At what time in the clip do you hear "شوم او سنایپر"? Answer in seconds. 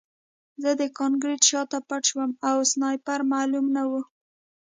2.09-3.19